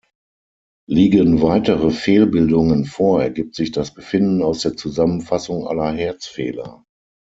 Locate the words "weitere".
1.43-1.91